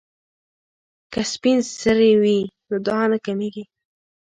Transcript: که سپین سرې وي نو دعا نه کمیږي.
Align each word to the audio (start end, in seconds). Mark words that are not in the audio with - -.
که 1.13 1.21
سپین 1.33 1.59
سرې 1.79 2.11
وي 2.21 2.39
نو 2.69 2.75
دعا 2.85 3.03
نه 3.11 3.17
کمیږي. 3.25 3.63